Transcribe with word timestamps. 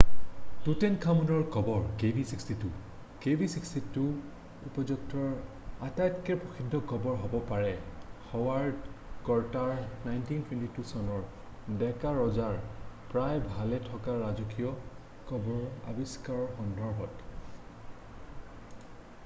তুতেনখামুনৰ 0.67 1.41
কবৰ 1.55 1.81
kv62। 2.03 2.69
kv62 3.25 4.05
উপত্যকাটোৰ 4.69 5.83
আটাইতকৈ 5.87 6.39
প্ৰসিদ্ধ 6.45 6.79
কবৰ 6.91 7.19
হব 7.25 7.35
পাৰে 7.51 7.75
হাৱাৰ্ড 8.31 8.95
কৰ্তাৰৰ 9.27 9.83
1922 10.13 10.87
চনৰ 10.93 11.77
ডেকাৰজাৰ 11.83 12.57
প্ৰায় 13.13 13.43
ভালে 13.51 13.81
থকা 13.91 14.15
ৰাজকীয় 14.23 14.73
কবৰৰ 15.33 15.93
আবিষ্কাৰৰ 15.93 16.51
সন্দৰ্ভত। 16.57 17.29